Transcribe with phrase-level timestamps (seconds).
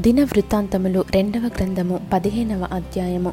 [0.00, 3.32] దిన వృత్తాంతములు రెండవ గ్రంథము పదిహేనవ అధ్యాయము.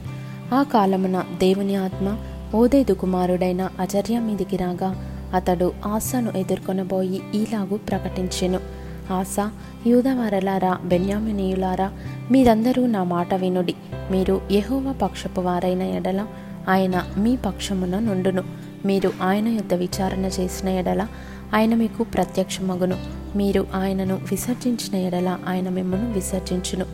[0.54, 2.18] ఆ కాలమున దేవుని ఆత్మ
[2.56, 8.60] ఓదేదు కుమారుడైన అజర్య మీదికి రాగా అతడు ఆశను ఎదుర్కొనబోయి ఈలాగు ప్రకటించెను.
[9.12, 9.36] ఆశ
[9.88, 11.92] యూదవారలారా బెన్యామినీయులారా
[12.32, 13.76] మీరందరూ నా మాట వినుడి.
[14.12, 16.26] మీరు యహోవ పక్షపు వారైన ఎడల
[16.70, 18.44] ఆయన మీ పక్షమున నుండును.
[18.86, 21.08] మీరు ఆయన యొద్ద విచారణ చేసిన ఎడల
[21.54, 22.98] ఆయన మీకు ప్రత్యక్షమగును.
[23.36, 26.86] మీరు ఆయనను విసర్జించిన ఎడల ఆయన మిమ్మను విసర్జించును.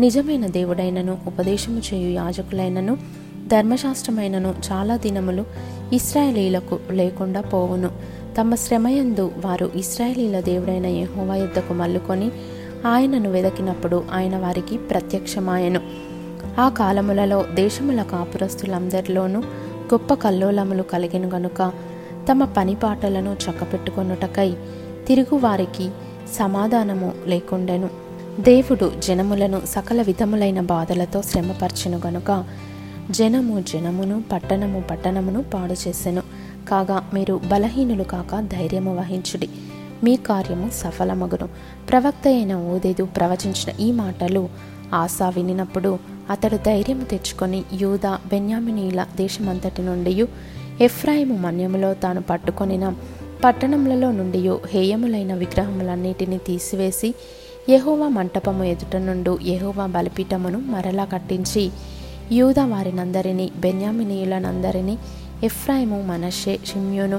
[0.00, 2.98] నిజమైన దేవుడైనను ఉపదేశము చేయు యాజకులైనను
[3.46, 5.44] ధర్మశాస్త్రమైనను చాలా దినములు
[5.92, 7.90] ఇస్రాయేలీలకు లేకుండా పోవును.
[8.40, 12.30] తమ శ్రమయందు వారు ఇస్రాయేలీల దేవుడైన యహోవా యుద్ధకు మల్లుకొని
[12.86, 15.80] ఆయనను వెదకినప్పుడు ఆయన వారికి ప్రత్యక్షమాయను.
[16.58, 19.40] ఆ కాలములలో దేశముల కాపురస్తులందరిలోనూ
[19.94, 21.72] గొప్ప కల్లోలములు కలిగిన గనుక
[22.30, 24.56] తమ పనిపాటలను చక్కపెట్టుకొనుటకై
[25.08, 25.90] తిరుగువారికి
[26.38, 27.90] సమాధానము లేకుండెను.
[28.40, 32.44] దేవుడు జనములను సకల విధములైన బాధలతో శ్రమపరచెను గనుక
[33.10, 36.22] జనము జనమును పట్టణము పట్టణమును పాడు చేసెను.
[36.68, 39.48] కాగా మీరు బలహీనులు కాక ధైర్యము వహించుడి.
[40.04, 41.48] మీ కార్యము సఫలమగును.
[41.90, 44.48] ప్రవక్త అయిన ఓదేదు ప్రవచించిన ఈ మాటలు
[44.94, 45.98] ఆశా వినినప్పుడు
[46.30, 50.24] అతడు ధైర్యము తెచ్చుకొని యూదా బెన్యామినీల దేశమంతటి నుండి
[50.80, 52.94] ఎఫ్రాయిము మన్యములో తాను పట్టుకొనిన
[53.44, 57.14] పట్టణములలో నుండి హేయములైన విగ్రహములన్నిటినీ తీసివేసి
[57.70, 61.70] యహోవా మంటపము ఎదుట నుండు యహోవా బలిపీఠమును మరలా కట్టించి
[62.32, 64.98] యూద వారినందరినీ బెన్యామినీయులనందరినీ
[65.44, 67.16] ఎఫ్రాయిము మనషే షిమ్యోను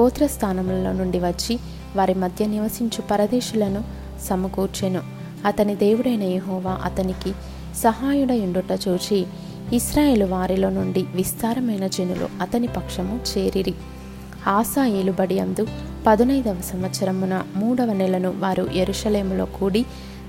[0.00, 1.58] గోత్రస్థానములలో నుండి వచ్చి
[1.96, 3.84] వారి మధ్య నివసించు పరదేశులను
[4.28, 5.00] సమకూర్చెను.
[5.46, 7.32] అతని దేవుడైన యహోవా అతనికి
[7.76, 9.26] సహాయుడయుండుట చూచి
[9.72, 13.74] ఇస్రాయేలు వారిలో నుండి విస్తారమైన జనులు అతని పక్షము చేరిరి.
[14.46, 15.66] ఆశా ఏలుబడి అందు
[16.06, 19.84] పదునైదవ సంవత్సరమున మూడవ నెలను వారు ఎరుషలేములో కూడి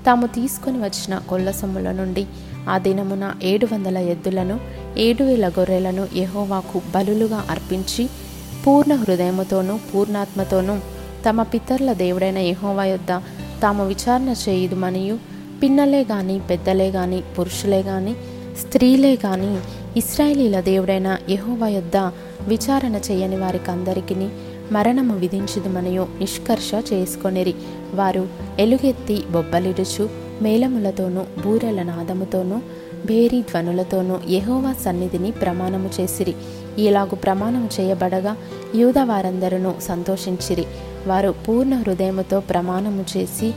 [0.06, 2.26] తాము తీసుకొని వచ్చిన కొల్లసొమ్ముల నుండి
[2.68, 4.60] ఆ దినమున ఏడు వందల ఎద్దులను
[4.98, 8.08] ఏడు వేల గొర్రెలను యహోవాకు బలులుగా అర్పించి
[8.66, 10.78] పూర్ణ హృదయముతోనూ పూర్ణాత్మతోనూ
[11.24, 13.12] తమ పితరుల దేవుడైన యహోవా యొద్ద
[13.62, 15.18] తాము విచారణ చేయుదుమనియు
[15.62, 18.14] పిన్నలే గాని పెద్దలే గాని పురుషులే గాని
[18.58, 19.60] స్త్రీలే కానీ
[19.96, 21.96] ఇస్రాయేలీల దేవుడైన యహోవా యొద్ద
[22.48, 24.28] విచారణ చేయని వారికందరికీ
[24.72, 27.54] మరణము విధించుదుమనియో నిష్కర్ష చేసుకొనిరి.
[27.94, 28.28] వారు
[28.58, 30.08] ఎలుగెత్తి బొబ్బలిడుచు
[30.42, 32.56] మేళములతోనూ బూరెల నాదముతోనూ
[33.06, 36.34] భేరీ ధ్వనులతోనూ యహోవా సన్నిధిని ప్రమాణము చేసిరి.
[36.78, 38.36] ఇలాగు ప్రమాణము చేయబడగా
[38.74, 40.64] యూద వారందరూ సంతోషించిరి.
[41.06, 43.52] వారు పూర్ణ హృదయముతో ప్రమాణము చేసి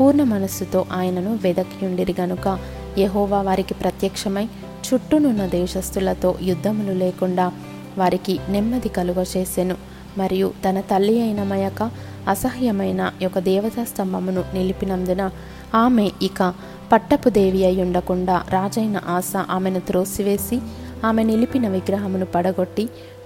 [0.00, 2.58] పూర్ణ మనస్సుతో ఆయనను వెదకియుండిరి గనుక
[2.98, 4.44] యహోవా వారికి ప్రత్యక్షమై
[4.86, 7.52] చుట్టూనున్న దేశస్థులతో యుద్ధములు లేకుండా
[7.98, 9.76] వారికి నెమ్మది కలుగ చేసెను
[10.18, 11.90] మరియు తన తల్లి అయిన మయక
[12.28, 15.30] అసహ్యమైన ఒక దేవతా స్తంభమును నిలిపినందున
[15.74, 16.54] ఆమె ఇక
[16.92, 20.58] పట్టపు దేవి అయి ఉండకుండా రాజైన ఆశ ఆమెను త్రోసివేసి
[21.04, 22.84] ఆమె నిలిపిన విగ్రహమును పడగొట్టి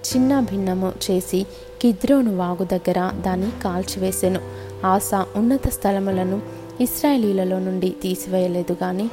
[0.09, 1.47] చిన్న భిన్నము చేసి
[1.83, 4.41] కిద్రోను వాగు దగ్గర దాన్ని కాల్చివేసెను.
[4.87, 6.43] ఆశ ఉన్నత స్థలములను
[6.83, 9.09] ఇస్రాయేలీలలో నుండి తీసివేయలేదు గాని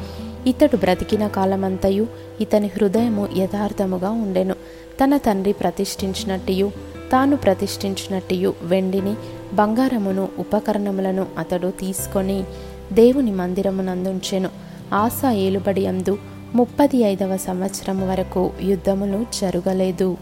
[0.48, 2.08] ఇతడు బ్రతికిన కాలమంతయు
[2.42, 4.56] ఇతని హృదయము యథార్థముగా ఉండెను.
[5.04, 6.72] తన తండ్రి ప్రతిష్ఠించినట్టియు
[7.12, 9.14] తాను ప్రతిష్ఠించినట్టియు వెండిని
[9.54, 12.44] బంగారమును ఉపకరణములను అతడు తీసుకొని
[12.94, 14.50] దేవుని మందిరమునందుంచెను.
[14.94, 16.18] ఆశ ఏలుబడి అందు
[16.56, 20.18] ముప్పది ఐదవ సంవత్సరం వరకు యుద్ధములు జరగలేదు.